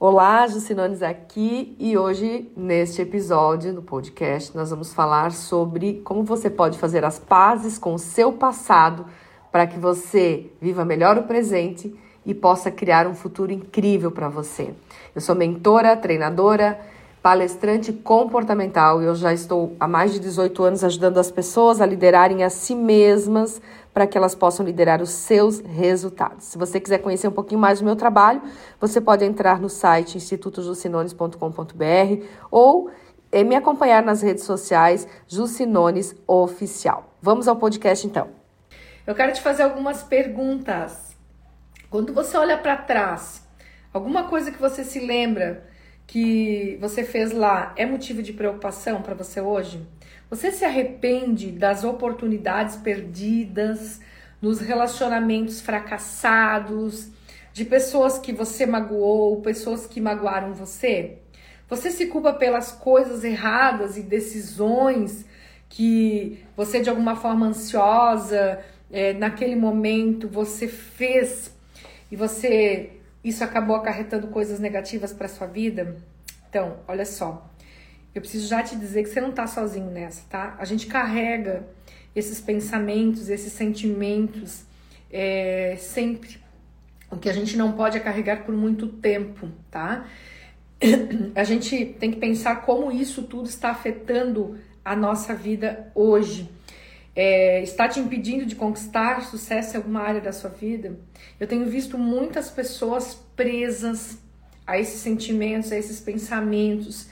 [0.00, 6.48] Olá, Jucinones aqui e hoje, neste episódio do podcast, nós vamos falar sobre como você
[6.48, 9.06] pode fazer as pazes com o seu passado
[9.50, 11.92] para que você viva melhor o presente
[12.24, 14.72] e possa criar um futuro incrível para você.
[15.16, 16.78] Eu sou mentora, treinadora,
[17.20, 21.86] palestrante comportamental e eu já estou há mais de 18 anos ajudando as pessoas a
[21.86, 23.60] liderarem a si mesmas
[23.98, 26.44] para que elas possam liderar os seus resultados.
[26.44, 28.40] Se você quiser conhecer um pouquinho mais do meu trabalho,
[28.80, 32.92] você pode entrar no site institutojucinones.com.br ou
[33.32, 37.12] eh, me acompanhar nas redes sociais Jucinones Oficial.
[37.20, 38.28] Vamos ao podcast então.
[39.04, 41.16] Eu quero te fazer algumas perguntas.
[41.90, 43.42] Quando você olha para trás,
[43.92, 45.67] alguma coisa que você se lembra
[46.08, 49.86] que você fez lá é motivo de preocupação para você hoje?
[50.30, 54.00] Você se arrepende das oportunidades perdidas,
[54.40, 57.10] nos relacionamentos fracassados,
[57.52, 61.18] de pessoas que você magoou, pessoas que magoaram você?
[61.68, 65.26] Você se culpa pelas coisas erradas e decisões
[65.68, 71.54] que você, de alguma forma ansiosa, é, naquele momento, você fez
[72.10, 75.96] e você isso acabou acarretando coisas negativas para sua vida?
[76.48, 77.50] Então, olha só.
[78.14, 80.56] Eu preciso já te dizer que você não tá sozinho nessa, tá?
[80.58, 81.66] A gente carrega
[82.14, 84.64] esses pensamentos, esses sentimentos
[85.10, 86.38] é, sempre.
[87.10, 90.06] O que a gente não pode é carregar por muito tempo, tá?
[91.34, 96.48] A gente tem que pensar como isso tudo está afetando a nossa vida hoje.
[97.20, 100.96] É, está te impedindo de conquistar sucesso em alguma área da sua vida?
[101.40, 104.18] Eu tenho visto muitas pessoas presas
[104.64, 107.08] a esses sentimentos, a esses pensamentos,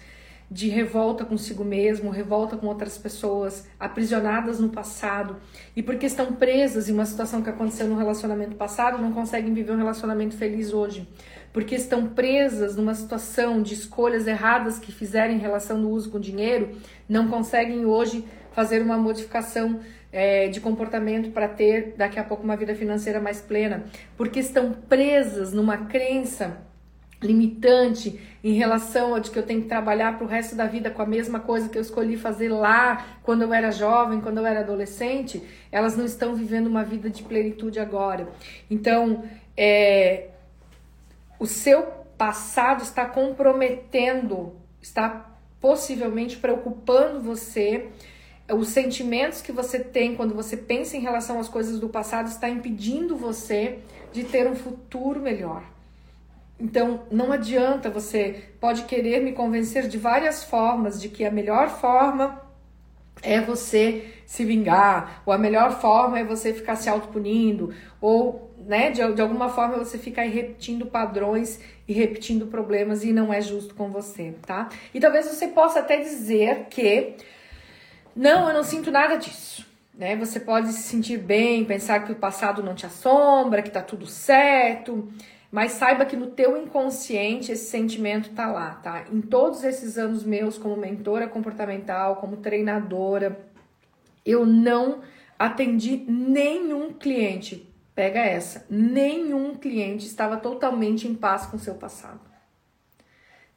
[0.49, 5.39] de revolta consigo mesmo, revolta com outras pessoas, aprisionadas no passado
[5.75, 9.73] e porque estão presas em uma situação que aconteceu no relacionamento passado, não conseguem viver
[9.73, 11.09] um relacionamento feliz hoje.
[11.53, 16.21] Porque estão presas numa situação de escolhas erradas que fizeram em relação no uso com
[16.21, 18.25] dinheiro, não conseguem hoje
[18.57, 19.81] fazer uma modificação
[20.13, 23.85] é, de comportamento para ter daqui a pouco uma vida financeira mais plena.
[24.17, 26.67] Porque estão presas numa crença
[27.23, 30.91] limitante em relação a de que eu tenho que trabalhar para o resto da vida
[30.91, 34.47] com a mesma coisa que eu escolhi fazer lá quando eu era jovem, quando eu
[34.47, 38.29] era adolescente, elas não estão vivendo uma vida de plenitude agora.
[38.71, 39.25] Então,
[39.57, 40.29] é,
[41.39, 41.83] o seu
[42.17, 45.31] passado está comprometendo, está
[45.61, 47.89] possivelmente preocupando você.
[48.53, 52.49] Os sentimentos que você tem quando você pensa em relação às coisas do passado está
[52.49, 53.79] impedindo você
[54.13, 55.65] de ter um futuro melhor.
[56.59, 61.69] Então, não adianta, você pode querer me convencer de várias formas de que a melhor
[61.69, 62.41] forma
[63.23, 68.91] é você se vingar, ou a melhor forma é você ficar se autopunindo, ou né,
[68.91, 73.75] de, de alguma forma você ficar repetindo padrões e repetindo problemas e não é justo
[73.75, 74.69] com você, tá?
[74.93, 77.15] E talvez você possa até dizer que
[78.17, 79.67] não, eu não sinto nada disso.
[79.95, 80.17] Né?
[80.17, 84.07] Você pode se sentir bem, pensar que o passado não te assombra, que tá tudo
[84.07, 85.09] certo.
[85.51, 89.05] Mas saiba que no teu inconsciente esse sentimento tá lá, tá?
[89.13, 93.39] Em todos esses anos meus como mentora comportamental, como treinadora,
[94.25, 95.03] eu não
[95.39, 97.73] atendi nenhum cliente.
[97.95, 98.67] Pega essa.
[98.69, 102.21] Nenhum cliente estava totalmente em paz com seu passado.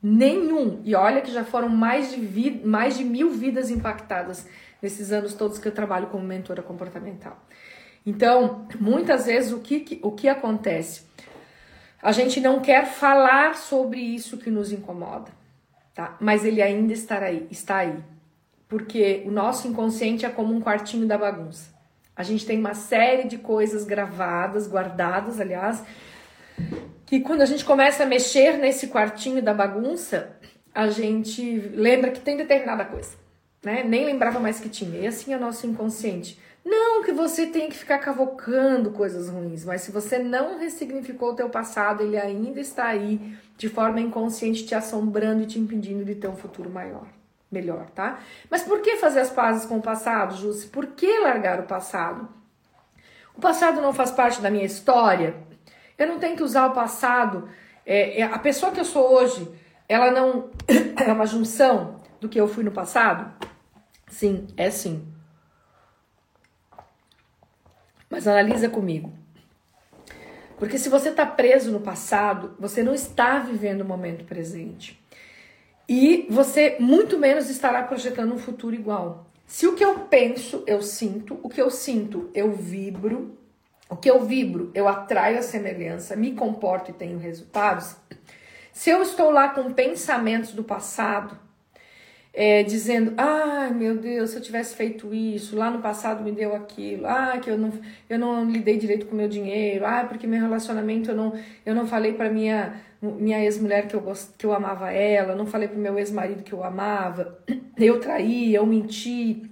[0.02, 0.82] Nenhum.
[0.84, 4.48] E olha que já foram mais de, vi mais de mil vidas impactadas
[4.82, 7.38] nesses anos todos que eu trabalho como mentora comportamental.
[8.06, 11.04] Então, muitas vezes o que, o que acontece?
[12.02, 15.32] A gente não quer falar sobre isso que nos incomoda,
[15.94, 16.16] tá?
[16.20, 18.02] Mas ele ainda está aí, está aí.
[18.70, 21.78] Porque o nosso inconsciente é como um quartinho da bagunça.
[22.16, 25.84] A gente tem uma série de coisas gravadas, guardadas, aliás,
[27.10, 30.30] que quando a gente começa a mexer nesse quartinho da bagunça,
[30.72, 33.18] a gente lembra que tem determinada coisa,
[33.64, 33.84] né?
[33.84, 35.00] Nem lembrava mais que tinha.
[35.00, 36.40] E assim é o nosso inconsciente.
[36.64, 41.36] Não que você tenha que ficar cavocando coisas ruins, mas se você não ressignificou o
[41.36, 46.14] teu passado, ele ainda está aí de forma inconsciente te assombrando e te impedindo de
[46.14, 47.08] ter um futuro maior,
[47.52, 48.20] melhor, tá?
[48.52, 50.68] Mas por que fazer as pazes com o passado, Jússi?
[50.68, 52.30] Por que largar o passado?
[53.36, 55.49] O passado não faz parte da minha história?
[56.00, 57.50] Eu não tenho que usar o passado.
[57.86, 59.46] É, é, a pessoa que eu sou hoje,
[59.88, 60.50] ela não
[60.98, 63.32] é uma junção do que eu fui no passado?
[64.08, 65.06] Sim, é sim.
[68.10, 69.14] Mas analisa comigo.
[70.58, 75.00] Porque se você está preso no passado, você não está vivendo o momento presente.
[75.88, 79.28] E você muito menos estará projetando um futuro igual.
[79.46, 83.39] Se o que eu penso, eu sinto, o que eu sinto, eu vibro,
[83.90, 87.96] o que eu vibro, eu atraio a semelhança, me comporto e tenho resultados.
[88.72, 91.38] Se eu estou lá com pensamentos do passado,
[92.32, 96.56] é, dizendo, ai meu Deus, se eu tivesse feito isso, lá no passado me deu
[96.56, 97.74] aquilo, ah, que eu não,
[98.08, 101.34] eu não lidei direito com meu dinheiro, ah, porque meu relacionamento eu não,
[101.66, 105.48] eu não falei para minha, minha ex-mulher que eu, gost, que eu amava ela, não
[105.48, 107.40] falei para meu ex-marido que eu amava,
[107.76, 109.50] eu traí, eu menti.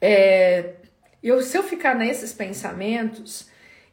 [0.00, 0.74] É,
[1.22, 3.48] eu, se eu ficar nesses pensamentos,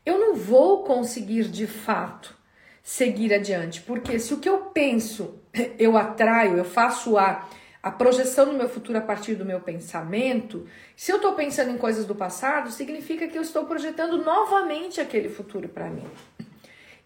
[0.05, 2.35] eu não vou conseguir de fato
[2.83, 5.39] seguir adiante, porque se o que eu penso
[5.79, 7.47] eu atraio, eu faço a,
[7.81, 11.77] a projeção do meu futuro a partir do meu pensamento, se eu estou pensando em
[11.77, 16.05] coisas do passado, significa que eu estou projetando novamente aquele futuro para mim.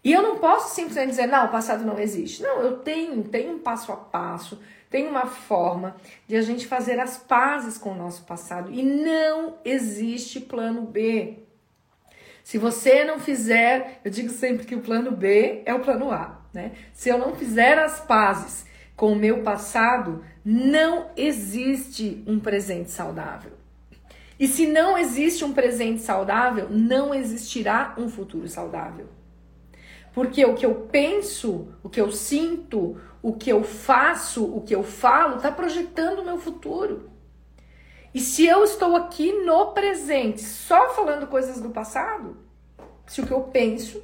[0.02, 2.42] E eu não posso simplesmente dizer, não, o passado não existe.
[2.42, 4.58] Não, eu tenho, tenho um passo a passo,
[4.90, 5.96] tenho uma forma
[6.26, 8.72] de a gente fazer as pazes com o nosso passado.
[8.72, 11.38] E não existe plano B.
[12.42, 16.40] Se você não fizer, eu digo sempre que o plano B é o plano A,
[16.52, 16.72] né?
[16.92, 18.66] Se eu não fizer as pazes
[18.96, 23.52] com o meu passado, não existe um presente saudável.
[24.40, 29.06] E se não existe um presente saudável, não existirá um futuro saudável.
[30.12, 34.74] Porque o que eu penso, o que eu sinto, o que eu faço, o que
[34.74, 37.10] eu falo, está projetando o meu futuro.
[38.12, 42.36] E se eu estou aqui no presente, só falando coisas do passado,
[43.06, 44.02] se o que eu penso,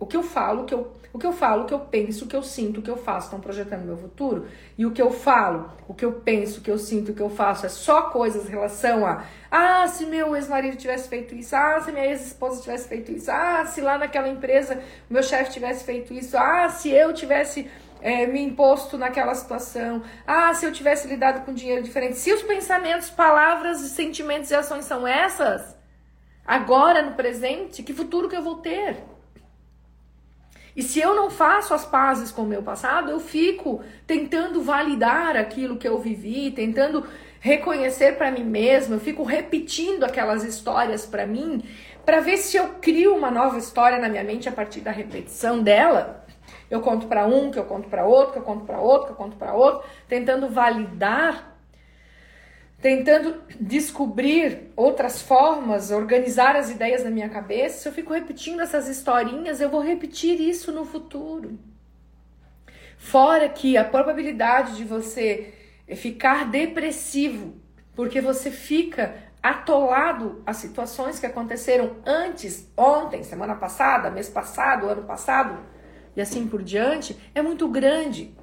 [0.00, 2.24] o que eu falo, o que eu, o que eu falo, o que eu penso,
[2.24, 5.00] o que eu sinto, o que eu faço estão projetando meu futuro, e o que
[5.00, 7.68] eu falo, o que eu penso, o que eu sinto, o que eu faço é
[7.68, 12.04] só coisas em relação a ah, se meu ex-marido tivesse feito isso, ah, se minha
[12.04, 16.68] ex-esposa tivesse feito isso, ah, se lá naquela empresa meu chefe tivesse feito isso, ah,
[16.68, 17.70] se eu tivesse
[18.00, 20.02] é, me imposto naquela situação.
[20.26, 22.16] Ah, se eu tivesse lidado com dinheiro diferente.
[22.16, 25.76] Se os pensamentos, palavras, sentimentos e ações são essas,
[26.46, 28.96] agora no presente, que futuro que eu vou ter?
[30.76, 35.34] E se eu não faço as pazes com o meu passado, eu fico tentando validar
[35.34, 37.06] aquilo que eu vivi, tentando
[37.40, 41.62] reconhecer para mim mesma, eu fico repetindo aquelas histórias para mim,
[42.04, 45.62] para ver se eu crio uma nova história na minha mente a partir da repetição
[45.62, 46.25] dela.
[46.70, 49.12] Eu conto para um, que eu conto para outro, que eu conto para outro, que
[49.12, 51.56] eu conto para outro, tentando validar,
[52.80, 57.80] tentando descobrir outras formas, organizar as ideias na minha cabeça.
[57.80, 61.58] Se eu fico repetindo essas historinhas, eu vou repetir isso no futuro.
[62.98, 65.54] Fora que a probabilidade de você
[65.94, 67.54] ficar depressivo,
[67.94, 75.04] porque você fica atolado a situações que aconteceram antes, ontem, semana passada, mês passado, ano
[75.04, 75.60] passado,
[76.16, 78.34] e assim por diante, é muito grande.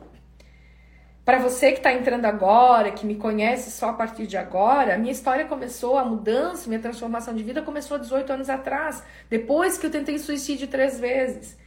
[1.26, 4.98] Para você que está entrando agora, que me conhece só a partir de agora, a
[4.98, 9.78] minha história começou, a mudança, minha transformação de vida começou há 18 anos atrás, depois
[9.78, 11.58] que eu tentei suicídio três vezes.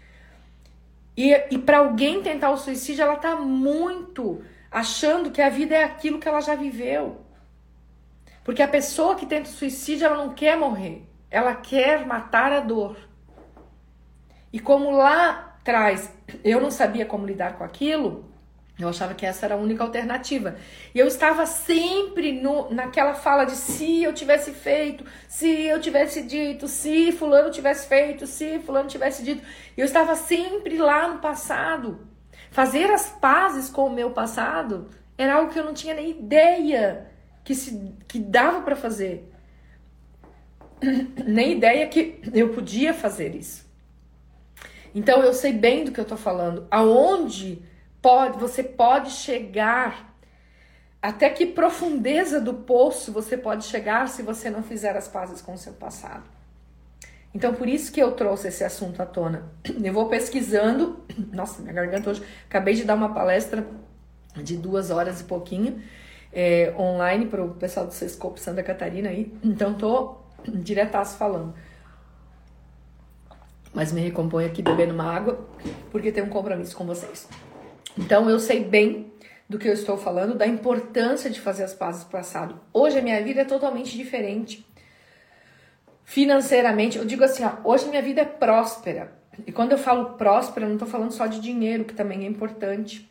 [1.17, 5.85] E, e para alguém tentar o suicídio, ela está muito achando que a vida é
[5.85, 7.23] aquilo que ela já viveu.
[8.45, 12.61] Porque a pessoa que tenta o suicídio, ela não quer morrer, ela quer matar a
[12.61, 12.97] dor.
[14.53, 16.13] E como lá traz,
[16.45, 18.25] eu não sabia como lidar com aquilo,
[18.79, 20.57] eu achava que essa era a única alternativa.
[20.95, 26.23] E eu estava sempre no, naquela fala de se eu tivesse feito, se eu tivesse
[26.23, 29.43] dito, se fulano tivesse feito, se fulano tivesse dito.
[29.77, 32.07] Eu estava sempre lá no passado.
[32.51, 37.11] Fazer as pazes com o meu passado era algo que eu não tinha nem ideia
[37.43, 39.33] que, se, que dava para fazer.
[41.27, 43.66] Nem ideia que eu podia fazer isso.
[44.97, 46.67] Então eu sei bem do que eu estou falando.
[46.71, 47.63] Aonde
[48.01, 50.17] pode, você pode chegar,
[51.03, 55.53] até que profundeza do poço você pode chegar se você não fizer as pazes com
[55.53, 56.25] o seu passado.
[57.35, 59.53] Então por isso que eu trouxe esse assunto à tona.
[59.85, 61.05] Eu vou pesquisando.
[61.31, 62.23] Nossa, minha garganta hoje.
[62.49, 63.67] Acabei de dar uma palestra
[64.35, 65.79] de duas horas e pouquinho
[66.33, 69.31] é, online para o pessoal do Sescope Santa Catarina aí.
[69.45, 70.17] Então tô
[70.49, 71.53] diretaço falando
[73.77, 75.47] mas me recomponho aqui bebendo uma água,
[75.93, 77.29] porque tenho um compromisso com vocês.
[77.99, 79.13] Então eu sei bem
[79.47, 82.59] do que eu estou falando, da importância de fazer as pazes do passado.
[82.73, 84.67] Hoje a minha vida é totalmente diferente.
[86.05, 89.13] Financeiramente, eu digo assim, ó, hoje minha vida é próspera.
[89.47, 92.27] E quando eu falo próspera, eu não estou falando só de dinheiro, que também é
[92.27, 93.07] importante.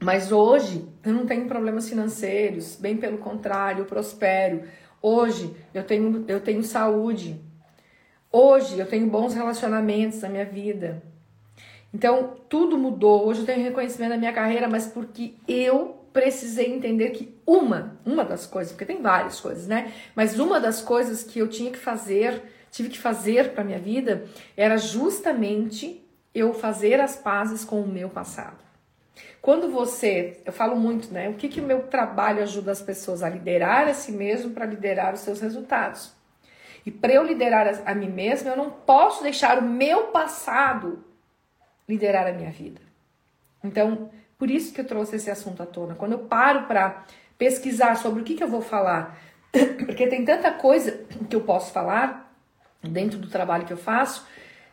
[0.00, 4.62] Mas hoje eu não tenho problemas financeiros, bem pelo contrário, eu prospero.
[5.02, 7.44] Hoje eu tenho, eu tenho saúde,
[8.38, 11.02] Hoje eu tenho bons relacionamentos na minha vida.
[11.94, 13.26] Então, tudo mudou.
[13.26, 18.22] Hoje eu tenho reconhecimento na minha carreira, mas porque eu precisei entender que uma, uma
[18.22, 19.90] das coisas, porque tem várias coisas, né?
[20.14, 24.26] Mas uma das coisas que eu tinha que fazer, tive que fazer para minha vida,
[24.54, 28.62] era justamente eu fazer as pazes com o meu passado.
[29.40, 31.30] Quando você, eu falo muito, né?
[31.30, 34.66] O que que o meu trabalho ajuda as pessoas a liderar a si mesmo para
[34.66, 36.15] liderar os seus resultados?
[36.86, 41.04] E para eu liderar a, a mim mesmo, eu não posso deixar o meu passado
[41.88, 42.80] liderar a minha vida.
[43.62, 45.96] Então, por isso que eu trouxe esse assunto à tona.
[45.96, 47.04] Quando eu paro para
[47.36, 49.18] pesquisar sobre o que, que eu vou falar,
[49.84, 52.32] porque tem tanta coisa que eu posso falar
[52.80, 54.24] dentro do trabalho que eu faço,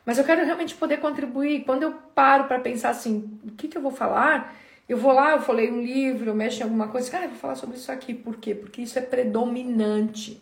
[0.06, 1.64] mas eu quero realmente poder contribuir.
[1.64, 4.54] Quando eu paro para pensar assim, o que, que eu vou falar,
[4.88, 7.40] eu vou lá, eu falei um livro, eu mexo em alguma coisa, cara, eu vou
[7.40, 8.14] falar sobre isso aqui.
[8.14, 8.54] Por quê?
[8.54, 10.40] Porque isso é predominante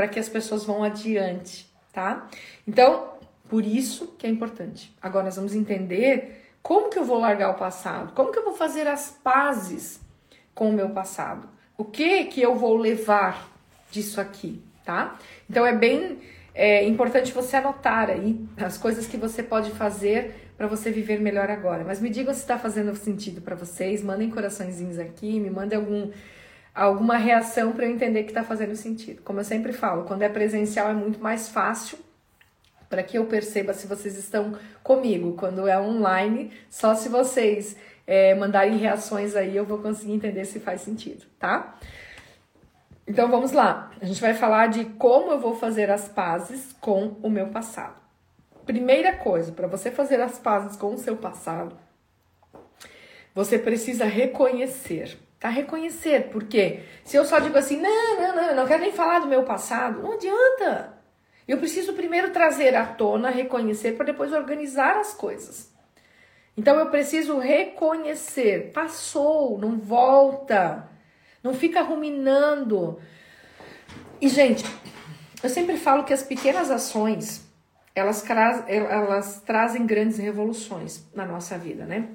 [0.00, 2.26] para que as pessoas vão adiante, tá?
[2.66, 3.18] Então,
[3.50, 4.90] por isso que é importante.
[5.02, 8.14] Agora nós vamos entender como que eu vou largar o passado?
[8.14, 10.00] Como que eu vou fazer as pazes
[10.54, 11.46] com o meu passado?
[11.76, 13.52] O que que eu vou levar
[13.90, 15.18] disso aqui, tá?
[15.50, 16.20] Então é bem
[16.54, 21.50] é, importante você anotar aí as coisas que você pode fazer para você viver melhor
[21.50, 21.84] agora.
[21.84, 24.02] Mas me digam se está fazendo sentido para vocês.
[24.02, 26.10] Mandem coraçõezinhos aqui, me mandem algum
[26.74, 29.22] alguma reação para eu entender que está fazendo sentido.
[29.22, 31.98] Como eu sempre falo, quando é presencial é muito mais fácil
[32.88, 35.34] para que eu perceba se vocês estão comigo.
[35.34, 40.58] Quando é online, só se vocês é, mandarem reações aí eu vou conseguir entender se
[40.58, 41.78] faz sentido, tá?
[43.06, 43.92] Então vamos lá.
[44.00, 47.94] A gente vai falar de como eu vou fazer as pazes com o meu passado.
[48.66, 51.76] Primeira coisa, para você fazer as pazes com o seu passado,
[53.34, 55.18] você precisa reconhecer.
[55.40, 55.48] Tá?
[55.48, 59.26] Reconhecer, porque se eu só digo assim, não, não, não, não quero nem falar do
[59.26, 61.00] meu passado, não adianta.
[61.48, 65.72] Eu preciso primeiro trazer à tona, reconhecer, para depois organizar as coisas.
[66.56, 68.70] Então eu preciso reconhecer.
[68.72, 70.88] Passou, não volta.
[71.42, 73.00] Não fica ruminando.
[74.20, 74.64] E, gente,
[75.42, 77.50] eu sempre falo que as pequenas ações
[77.94, 78.24] elas,
[78.68, 82.10] elas trazem grandes revoluções na nossa vida, né?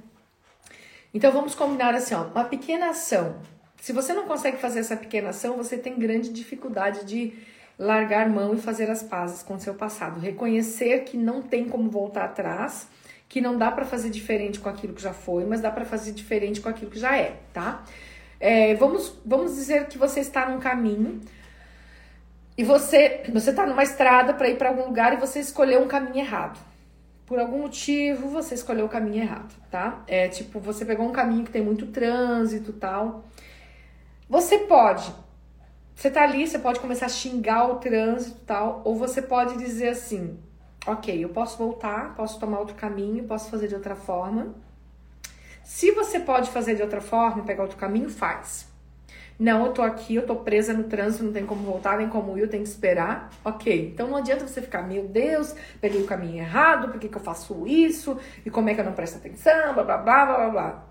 [1.16, 3.38] Então vamos combinar assim, ó, uma pequena ação.
[3.80, 7.34] Se você não consegue fazer essa pequena ação, você tem grande dificuldade de
[7.80, 11.90] largar mão e fazer as pazes com o seu passado, reconhecer que não tem como
[11.90, 12.90] voltar atrás,
[13.30, 16.12] que não dá para fazer diferente com aquilo que já foi, mas dá para fazer
[16.12, 17.86] diferente com aquilo que já é, tá?
[18.38, 21.22] É, vamos, vamos dizer que você está num caminho
[22.58, 25.88] e você você está numa estrada para ir para algum lugar e você escolheu um
[25.88, 26.60] caminho errado.
[27.26, 30.04] Por algum motivo você escolheu o caminho errado, tá?
[30.08, 33.26] É tipo, você pegou um caminho que tem muito trânsito, tal.
[34.30, 35.14] Você pode
[35.96, 39.90] você tá ali, você pode começar a xingar o trânsito tal, ou você pode dizer
[39.90, 40.38] assim:
[40.86, 44.54] ok, eu posso voltar, posso tomar outro caminho, posso fazer de outra forma.
[45.64, 48.68] Se você pode fazer de outra forma, pegar outro caminho, faz.
[49.38, 52.38] Não, eu tô aqui, eu tô presa no trânsito, não tem como voltar, nem como
[52.38, 53.30] ir, eu tenho que esperar.
[53.44, 57.18] Ok, então não adianta você ficar, meu Deus, peguei o caminho errado, por que, que
[57.18, 58.18] eu faço isso?
[58.46, 59.74] E como é que eu não presto atenção?
[59.74, 60.86] Blá, blá, blá, blá, blá.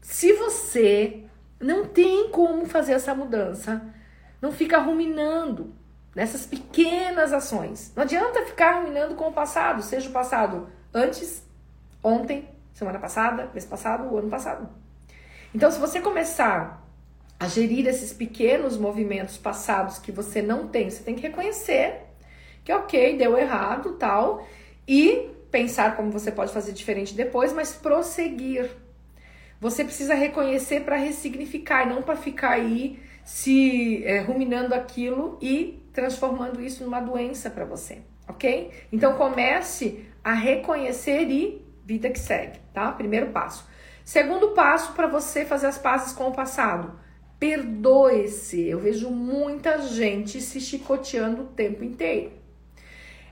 [0.00, 1.24] Se você
[1.60, 3.82] não tem como fazer essa mudança,
[4.40, 5.74] não fica ruminando
[6.14, 7.92] nessas pequenas ações.
[7.96, 11.44] Não adianta ficar ruminando com o passado, seja o passado antes,
[12.02, 14.68] ontem, semana passada, mês passado, o ano passado.
[15.52, 16.87] Então, se você começar
[17.38, 22.08] a gerir esses pequenos movimentos passados que você não tem, você tem que reconhecer
[22.68, 24.46] que ok, deu errado, tal,
[24.86, 28.70] e pensar como você pode fazer diferente depois, mas prosseguir.
[29.58, 36.60] Você precisa reconhecer para ressignificar, não para ficar aí se é, ruminando aquilo e transformando
[36.60, 38.70] isso numa doença para você, ok?
[38.92, 42.92] Então comece a reconhecer e vida que segue, tá?
[42.92, 43.66] Primeiro passo.
[44.04, 47.00] Segundo passo para você fazer as pazes com o passado.
[47.38, 48.66] Perdoe-se.
[48.66, 52.32] Eu vejo muita gente se chicoteando o tempo inteiro.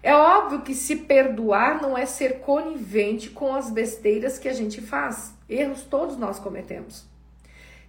[0.02, 4.80] É óbvio que se perdoar não é ser conivente com as besteiras que a gente
[4.80, 5.34] faz.
[5.48, 7.04] Erros todos nós cometemos.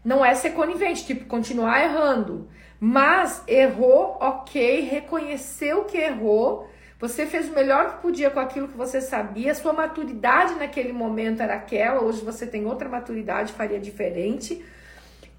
[0.03, 2.47] Não é ser conivente, tipo, continuar errando.
[2.79, 6.67] Mas errou, ok, reconheceu que errou,
[6.99, 11.41] você fez o melhor que podia com aquilo que você sabia, sua maturidade naquele momento
[11.41, 14.63] era aquela, hoje você tem outra maturidade, faria diferente.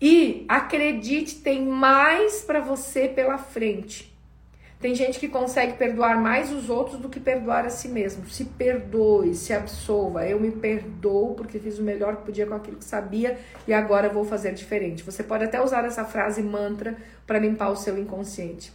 [0.01, 4.17] E acredite, tem mais para você pela frente.
[4.81, 8.29] Tem gente que consegue perdoar mais os outros do que perdoar a si mesmo.
[8.31, 10.25] Se perdoe, se absolva.
[10.25, 14.09] Eu me perdoo porque fiz o melhor que podia com aquilo que sabia e agora
[14.09, 15.03] vou fazer diferente.
[15.03, 18.73] Você pode até usar essa frase mantra para limpar o seu inconsciente.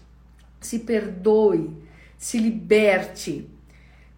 [0.60, 1.72] Se perdoe,
[2.18, 3.50] se liberte.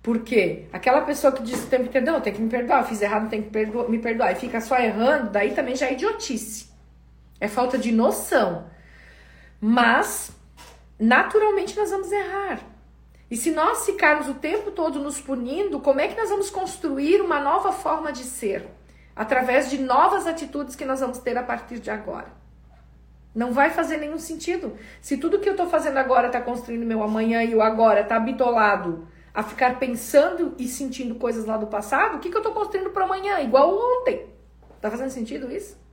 [0.01, 0.65] Por quê?
[0.73, 3.43] Aquela pessoa que diz o tempo inteiro, não, tem que me perdoar, fiz errado, tem
[3.43, 6.74] que me perdoar, e fica só errando, daí também já é idiotice.
[7.45, 8.65] É falta de noção.
[9.61, 10.31] Mas
[10.99, 12.59] naturalmente nós vamos errar.
[13.29, 17.21] E se nós ficarmos o tempo todo nos punindo, como é que nós vamos construir
[17.21, 18.67] uma nova forma de ser?
[19.15, 22.33] Através de novas atitudes que nós vamos ter a partir de agora.
[23.33, 24.75] Não vai fazer nenhum sentido.
[24.99, 28.19] Se tudo que eu estou fazendo agora está construindo meu amanhã e o agora está
[28.19, 32.53] bitolado a ficar pensando e sentindo coisas lá do passado, o que, que eu estou
[32.55, 33.39] construindo para amanhã?
[33.39, 34.25] Igual ontem.
[34.81, 35.84] Tá fazendo sentido isso?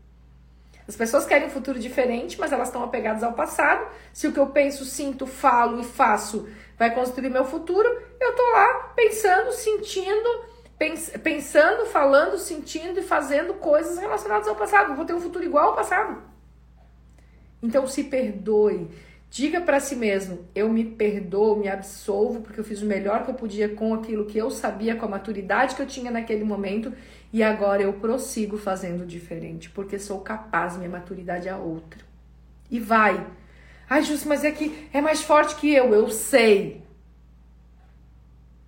[0.87, 3.87] As pessoas querem um futuro diferente, mas elas estão apegadas ao passado.
[4.12, 6.49] Se o que eu penso, sinto, falo e faço
[6.83, 7.89] vai construir meu futuro,
[8.21, 10.45] eu tô lá pensando, sentindo,
[10.77, 14.97] pens pensando, falando, sentindo e fazendo coisas relacionadas ao passado.
[14.97, 16.21] vou ter um futuro igual ao passado.
[17.62, 18.89] Então se perdoe.
[19.31, 23.31] Diga para si mesmo: eu me perdoo, me absolvo, porque eu fiz o melhor que
[23.31, 26.93] eu podia com aquilo que eu sabia, com a maturidade que eu tinha naquele momento,
[27.33, 32.05] e agora eu prossigo fazendo diferente, porque sou capaz, minha maturidade é outra.
[32.71, 33.27] E vai.
[33.89, 36.83] Ai, Justo, mas é que é mais forte que eu, eu sei.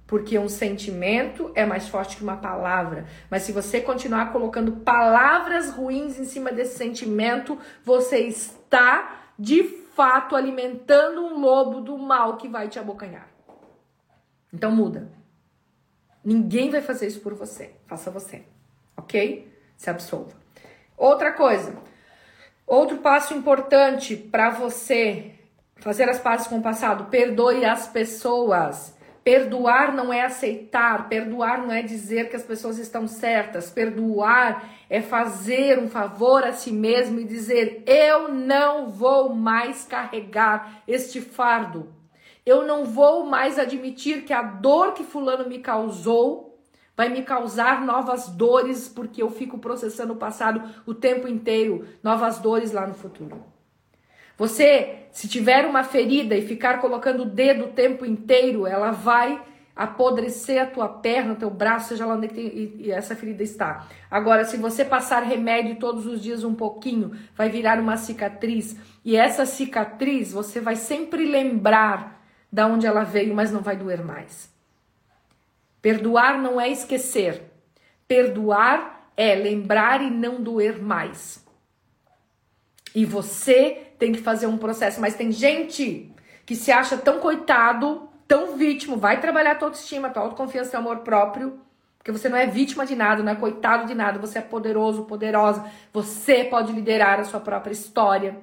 [0.06, 3.06] Porque um sentimento é mais forte que uma palavra.
[3.30, 9.62] Mas se você continuar colocando palavras ruins em cima desse sentimento, você está de
[9.94, 13.28] fato alimentando um lobo do mal que vai te abocanhar.
[14.52, 15.10] Então muda.
[16.24, 17.74] Ninguém vai fazer isso por você.
[17.86, 18.53] Faça você.
[18.96, 19.52] Ok?
[19.76, 20.32] Se absolva.
[20.96, 21.76] Outra coisa.
[22.66, 25.32] Outro passo importante para você
[25.76, 28.94] fazer as pazes com o passado, perdoe as pessoas.
[29.22, 35.00] Perdoar não é aceitar, perdoar não é dizer que as pessoas estão certas, perdoar é
[35.00, 41.90] fazer um favor a si mesmo e dizer: eu não vou mais carregar este fardo,
[42.44, 46.43] eu não vou mais admitir que a dor que Fulano me causou
[46.96, 52.38] vai me causar novas dores porque eu fico processando o passado o tempo inteiro, novas
[52.38, 53.42] dores lá no futuro.
[54.36, 59.40] Você, se tiver uma ferida e ficar colocando o dedo o tempo inteiro, ela vai
[59.76, 63.86] apodrecer a tua perna, teu braço, seja lá onde tem, essa ferida está.
[64.08, 68.76] Agora, se você passar remédio todos os dias um pouquinho, vai virar uma cicatriz.
[69.04, 74.04] E essa cicatriz você vai sempre lembrar da onde ela veio, mas não vai doer
[74.04, 74.53] mais.
[75.84, 77.42] Perdoar não é esquecer.
[78.08, 81.44] Perdoar é lembrar e não doer mais.
[82.94, 84.98] E você tem que fazer um processo.
[84.98, 86.10] Mas tem gente
[86.46, 91.00] que se acha tão coitado, tão vítima, vai trabalhar tua autoestima, tua autoconfiança, teu amor
[91.00, 91.60] próprio.
[91.98, 95.04] Porque você não é vítima de nada, não é coitado de nada, você é poderoso,
[95.04, 95.70] poderosa.
[95.92, 98.38] Você pode liderar a sua própria história.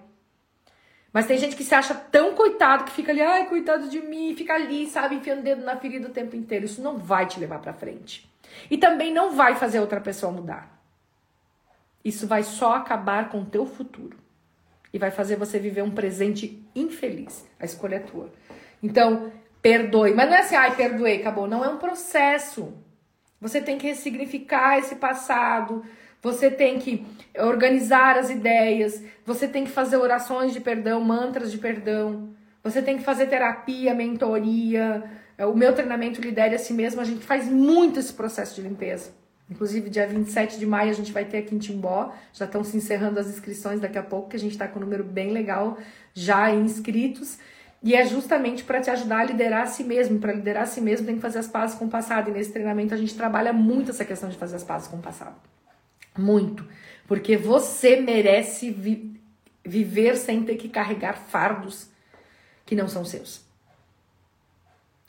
[1.13, 4.33] Mas tem gente que se acha tão coitado que fica ali, ai, coitado de mim,
[4.35, 6.65] fica ali, sabe, enfiando o dedo na ferida o tempo inteiro.
[6.65, 8.29] Isso não vai te levar para frente.
[8.69, 10.81] E também não vai fazer outra pessoa mudar.
[12.03, 14.17] Isso vai só acabar com o teu futuro
[14.93, 17.47] e vai fazer você viver um presente infeliz.
[17.59, 18.31] A escolha é tua.
[18.81, 20.13] Então, perdoe.
[20.13, 21.47] Mas não é assim, ai, perdoei, acabou.
[21.47, 22.73] Não é um processo.
[23.39, 25.85] Você tem que ressignificar esse passado.
[26.21, 27.05] Você tem que
[27.37, 29.01] organizar as ideias.
[29.25, 32.29] Você tem que fazer orações de perdão, mantras de perdão.
[32.63, 35.03] Você tem que fazer terapia, mentoria.
[35.39, 39.11] O meu treinamento Lidere a Si Mesmo, a gente faz muito esse processo de limpeza.
[39.49, 42.13] Inclusive, dia 27 de maio a gente vai ter aqui em Timbó.
[42.31, 44.83] Já estão se encerrando as inscrições daqui a pouco, que a gente está com um
[44.83, 45.77] número bem legal
[46.13, 47.39] já inscritos.
[47.83, 50.19] E é justamente para te ajudar a liderar a si mesmo.
[50.19, 52.29] Para liderar a si mesmo, tem que fazer as pazes com o passado.
[52.29, 55.01] E nesse treinamento a gente trabalha muito essa questão de fazer as pazes com o
[55.01, 55.35] passado.
[56.17, 56.65] Muito.
[57.07, 59.11] Porque você merece vi
[59.63, 61.87] viver sem ter que carregar fardos
[62.65, 63.45] que não são seus.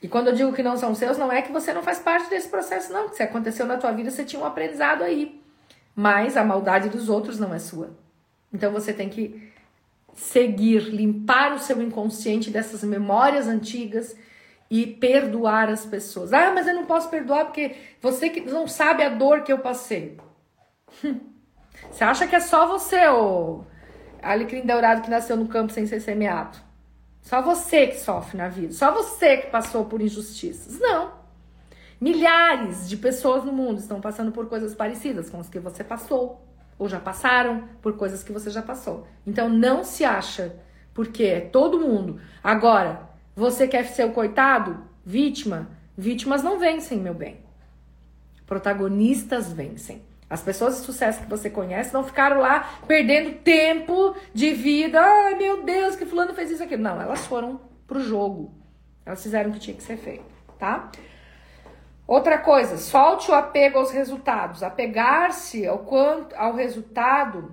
[0.02, 2.28] E quando eu digo que não são seus, não é que você não faz parte
[2.28, 3.12] desse processo, não.
[3.12, 5.40] Se aconteceu na tua vida, você tinha um aprendizado aí.
[5.94, 7.90] Mas a maldade dos outros não é sua.
[8.52, 9.52] Então você tem que
[10.14, 14.16] seguir, limpar o seu inconsciente dessas memórias antigas
[14.68, 16.32] e perdoar as pessoas.
[16.32, 19.58] Ah, mas eu não posso perdoar porque você que não sabe a dor que eu
[19.58, 20.18] passei.
[21.90, 23.64] Você acha que é só você, o
[24.22, 26.58] alecrim dourado que nasceu no campo sem ser semeado?
[27.22, 28.72] Só você que sofre na vida.
[28.72, 30.78] Só você que passou por injustiças.
[30.78, 31.12] Não.
[32.00, 36.44] Milhares de pessoas no mundo estão passando por coisas parecidas com as que você passou.
[36.78, 39.06] Ou já passaram por coisas que você já passou.
[39.24, 40.56] Então não se acha,
[40.92, 42.20] porque é todo mundo.
[42.42, 44.82] Agora, você quer ser o coitado?
[45.04, 45.70] Vítima?
[45.96, 47.38] Vítimas não vencem, meu bem.
[48.46, 50.02] Protagonistas vencem.
[50.32, 54.98] As pessoas de sucesso que você conhece não ficaram lá perdendo tempo de vida.
[54.98, 56.74] Ai, meu Deus, que fulano fez isso aqui.
[56.74, 58.50] Não, elas foram pro jogo.
[59.04, 60.24] Elas fizeram o que tinha que ser feito,
[60.58, 60.90] tá?
[62.06, 64.62] Outra coisa, solte o apego aos resultados.
[64.62, 67.52] Apegar-se ao quanto ao resultado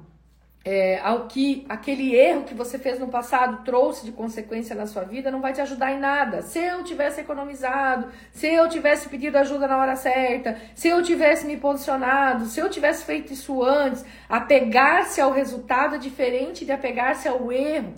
[0.64, 5.04] é, ao que aquele erro que você fez no passado trouxe de consequência na sua
[5.04, 6.42] vida não vai te ajudar em nada.
[6.42, 11.46] Se eu tivesse economizado, se eu tivesse pedido ajuda na hora certa, se eu tivesse
[11.46, 17.28] me posicionado, se eu tivesse feito isso antes, apegar-se ao resultado é diferente de apegar-se
[17.28, 17.94] ao erro.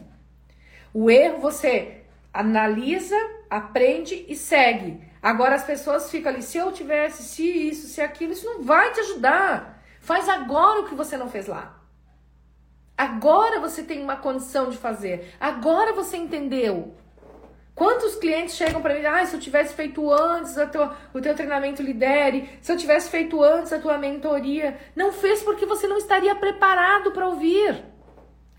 [0.93, 3.17] O erro você analisa,
[3.49, 5.01] aprende e segue.
[5.21, 8.91] Agora as pessoas ficam ali, se eu tivesse, se isso, se aquilo, isso não vai
[8.91, 9.81] te ajudar.
[9.99, 11.80] Faz agora o que você não fez lá.
[13.01, 15.33] Agora você tem uma condição de fazer.
[15.39, 16.93] Agora você entendeu.
[17.73, 21.33] Quantos clientes chegam para mim, ah, se eu tivesse feito antes a tua, o teu
[21.33, 25.97] treinamento lidere, se eu tivesse feito antes a tua mentoria, não fez porque você não
[25.97, 27.83] estaria preparado para ouvir.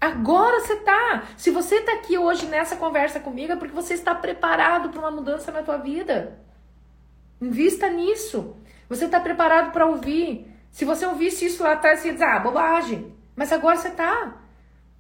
[0.01, 1.23] Agora você tá.
[1.37, 5.13] Se você tá aqui hoje nessa conversa comigo é porque você está preparado para uma
[5.13, 6.37] mudança na tua vida.
[7.41, 8.57] Invista nisso.
[8.89, 10.53] Você está preparado para ouvir.
[10.73, 13.22] Se você ouvisse isso lá atrás, você ia dizer, ah, bobagem.
[13.35, 14.35] Mas agora você tá.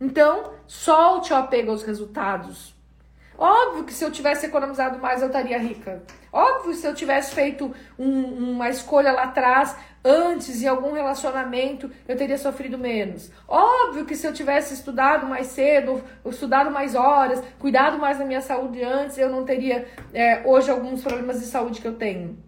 [0.00, 2.74] Então, solte o apego aos resultados.
[3.38, 6.02] Óbvio que se eu tivesse economizado mais, eu estaria rica.
[6.32, 11.90] Óbvio que se eu tivesse feito um, uma escolha lá atrás, antes em algum relacionamento,
[12.06, 13.30] eu teria sofrido menos.
[13.48, 18.40] Óbvio que se eu tivesse estudado mais cedo, estudado mais horas, cuidado mais da minha
[18.40, 22.38] saúde antes, eu não teria é, hoje alguns problemas de saúde que eu tenho.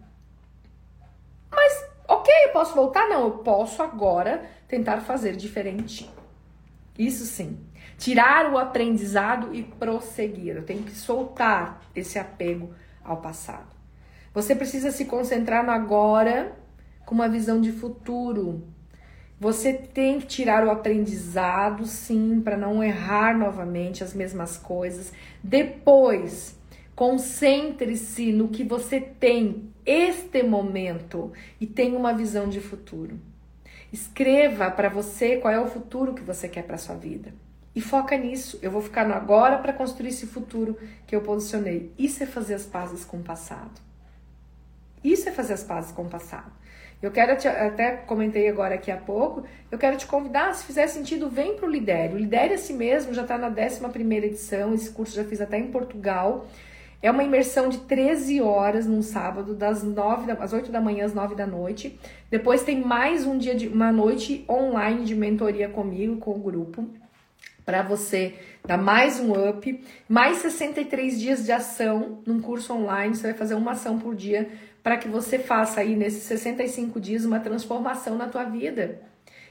[1.51, 3.07] Mas, ok, eu posso voltar?
[3.07, 6.09] Não, eu posso agora tentar fazer diferente.
[6.97, 7.59] Isso sim.
[7.97, 10.55] Tirar o aprendizado e prosseguir.
[10.55, 12.73] Eu tenho que soltar esse apego
[13.03, 13.67] ao passado.
[14.33, 16.55] Você precisa se concentrar no agora
[17.05, 18.67] com uma visão de futuro.
[19.39, 25.11] Você tem que tirar o aprendizado, sim, para não errar novamente as mesmas coisas.
[25.43, 26.57] Depois,
[26.95, 33.19] concentre-se no que você tem este momento e tenha uma visão de futuro.
[33.91, 37.33] Escreva para você qual é o futuro que você quer para sua vida.
[37.75, 38.57] E foca nisso.
[38.61, 41.91] Eu vou ficar no agora para construir esse futuro que eu posicionei.
[41.97, 43.81] Isso é fazer as pazes com o passado.
[45.03, 46.51] Isso é fazer as pazes com o passado.
[47.01, 50.87] Eu quero te, até comentei agora aqui há pouco, eu quero te convidar, se fizer
[50.87, 52.13] sentido, vem para o Lidere.
[52.13, 55.41] O Lidere a si mesmo já está na 11 primeira edição, esse curso já fiz
[55.41, 56.47] até em Portugal.
[57.05, 61.13] É uma imersão de 13 horas num sábado, das 9 às 8 da manhã às
[61.13, 61.99] 9 da noite.
[62.31, 66.89] Depois tem mais um dia de uma noite online de mentoria comigo, com o grupo,
[67.63, 68.33] para você
[68.65, 73.53] dar mais um up, mais 63 dias de ação num curso online, você vai fazer
[73.53, 74.49] uma ação por dia
[74.81, 78.99] para que você faça aí nesses 65 dias uma transformação na tua vida.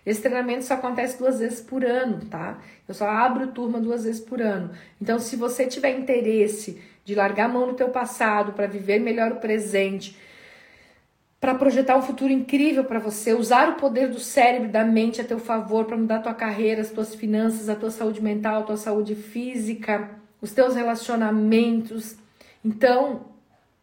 [0.04, 2.58] Esse treinamento só acontece duas vezes por ano, tá?
[2.86, 4.70] Eu só abro turma duas vezes por ano.
[5.00, 9.32] Então, se você tiver interesse de largar a mão no teu passado para viver melhor
[9.32, 10.16] o presente,
[11.40, 15.24] para projetar um futuro incrível para você, usar o poder do cérebro, da mente a
[15.24, 18.64] teu favor para mudar a tua carreira, as tuas finanças, a tua saúde mental, a
[18.64, 22.16] tua saúde física, os teus relacionamentos.
[22.64, 23.26] Então,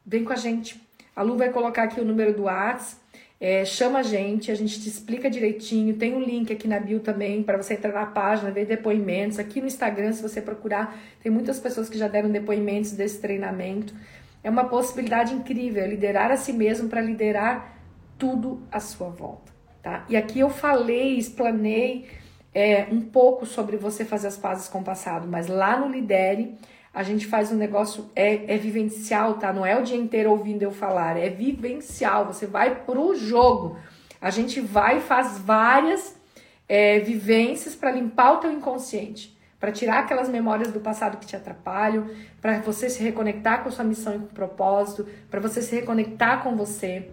[0.04, 0.82] vem com a gente.
[1.16, 3.01] A Lu vai colocar aqui o número do WhatsApp
[3.42, 5.96] é, chama a gente, a gente te explica direitinho.
[5.96, 9.40] Tem um link aqui na bio também para você entrar na página, ver depoimentos.
[9.40, 13.96] Aqui no Instagram, se você procurar, tem muitas pessoas que já deram depoimentos desse treinamento.
[14.44, 17.80] É uma possibilidade incrível, é liderar a si mesmo para liderar
[18.16, 19.52] tudo à sua volta,
[19.82, 20.06] tá?
[20.08, 22.06] E aqui eu falei, explanei
[22.54, 26.56] é, um pouco sobre você fazer as pazes com o passado, mas lá no Lidere
[26.94, 29.54] a gente faz um negócio, é, é vivencial, tá?
[29.54, 32.26] Não é o dia inteiro ouvindo eu falar, é vivencial.
[32.26, 33.78] Você vai pro jogo.
[34.20, 36.16] A gente vai faz várias
[36.68, 41.36] é, vivências para limpar o teu inconsciente, para tirar aquelas memórias do passado que te
[41.36, 42.10] atrapalham,
[42.42, 46.44] para você se reconectar com sua missão e com o propósito, para você se reconectar
[46.44, 47.10] com você,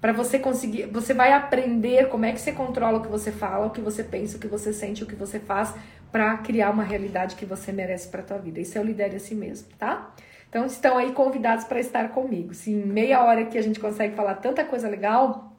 [0.00, 3.66] para você conseguir, você vai aprender como é que você controla o que você fala,
[3.66, 5.74] o que você pensa, o que você sente, o que você faz,
[6.12, 8.60] para criar uma realidade que você merece para tua vida.
[8.60, 10.14] Isso é o lidere a si mesmo, tá?
[10.48, 12.52] Então estão aí convidados para estar comigo.
[12.52, 15.56] Se em meia hora que a gente consegue falar tanta coisa legal,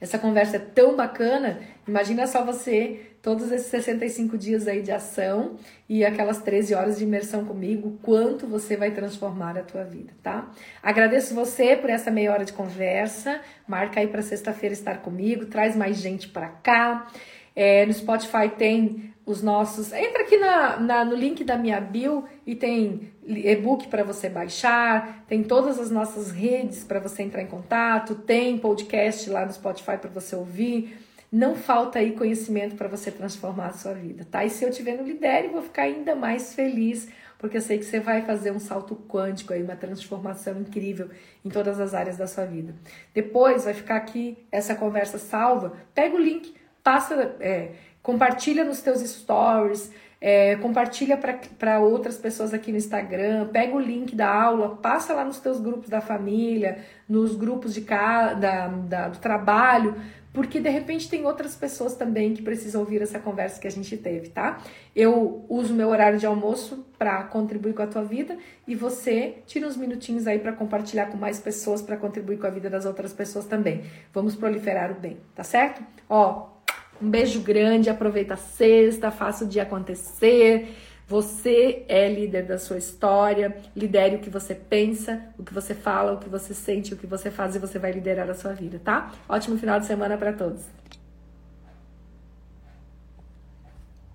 [0.00, 5.56] essa conversa é tão bacana, imagina só você todos esses 65 dias aí de ação
[5.88, 10.50] e aquelas 13 horas de imersão comigo, quanto você vai transformar a tua vida, tá?
[10.82, 13.40] Agradeço você por essa meia hora de conversa.
[13.66, 17.08] Marca aí para sexta-feira estar comigo, traz mais gente para cá.
[17.54, 19.92] É, no Spotify tem os nossos.
[19.92, 25.22] Entra aqui na, na, no link da minha bio e tem e-book para você baixar,
[25.28, 29.98] tem todas as nossas redes para você entrar em contato, tem podcast lá no Spotify
[29.98, 30.98] para você ouvir.
[31.30, 34.46] Não falta aí conhecimento para você transformar a sua vida, tá?
[34.46, 37.06] E se eu tiver no Lidere, vou ficar ainda mais feliz,
[37.38, 41.10] porque eu sei que você vai fazer um salto quântico aí, uma transformação incrível
[41.44, 42.74] em todas as áreas da sua vida.
[43.12, 45.74] Depois vai ficar aqui essa conversa salva.
[45.94, 46.54] Pega o link,
[46.88, 47.72] passa, é,
[48.02, 51.18] compartilha nos teus stories, é, compartilha
[51.58, 55.60] para outras pessoas aqui no Instagram, pega o link da aula, passa lá nos teus
[55.60, 59.96] grupos da família, nos grupos de ca, da, da, do trabalho,
[60.32, 63.94] porque de repente tem outras pessoas também que precisam ouvir essa conversa que a gente
[63.98, 64.56] teve, tá?
[64.96, 69.66] Eu uso meu horário de almoço para contribuir com a tua vida e você tira
[69.66, 73.12] uns minutinhos aí para compartilhar com mais pessoas, para contribuir com a vida das outras
[73.12, 73.82] pessoas também.
[74.10, 75.82] Vamos proliferar o bem, tá certo?
[76.08, 76.57] Ó,
[77.00, 80.74] um beijo grande, aproveita a sexta, faça o dia acontecer.
[81.06, 86.12] Você é líder da sua história, lidere o que você pensa, o que você fala,
[86.12, 88.78] o que você sente, o que você faz e você vai liderar a sua vida,
[88.82, 89.12] tá?
[89.26, 90.62] Ótimo final de semana para todos.